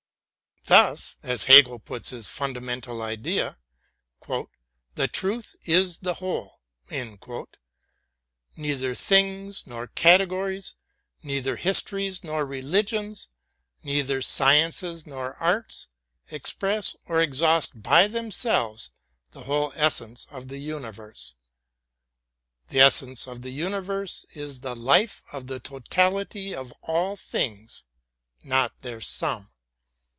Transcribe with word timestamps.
Thus, 0.67 1.17
as 1.21 1.45
Hegel 1.45 1.79
puts 1.79 2.11
his 2.11 2.29
fundamental 2.29 3.01
idea, 3.01 3.57
"the 4.95 5.07
truth 5.07 5.55
is 5.65 5.97
the 5.97 6.13
whole." 6.13 6.61
Neither 8.55 8.95
things 8.95 9.67
nor 9.67 9.87
categories, 9.87 10.75
neither 11.23 11.57
his 11.57 11.81
tories 11.81 12.23
nor 12.23 12.45
religions, 12.45 13.27
neither 13.83 14.21
sciences 14.21 15.05
nor 15.05 15.33
arts, 15.41 15.87
express 16.29 16.95
or 17.05 17.19
exhaust 17.21 17.81
by 17.81 18.07
themselves 18.07 18.91
the 19.31 19.43
whole 19.45 19.73
essence 19.75 20.25
of 20.29 20.47
the 20.47 20.59
universe. 20.59 21.35
The 22.69 22.79
essence 22.79 23.27
of 23.27 23.41
the 23.41 23.51
universe 23.51 24.25
is 24.33 24.59
the 24.59 24.75
life 24.75 25.21
of 25.33 25.47
the 25.47 25.59
totality 25.59 26.55
of 26.55 26.71
all 26.83 27.17
things, 27.17 27.83
not 28.43 28.83
their 28.83 29.01
sum. 29.01 29.49